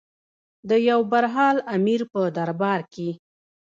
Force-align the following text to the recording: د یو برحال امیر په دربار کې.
د 0.69 0.71
یو 0.89 0.99
برحال 1.11 1.57
امیر 1.75 2.01
په 2.11 2.21
دربار 2.37 2.79
کې. 2.93 3.09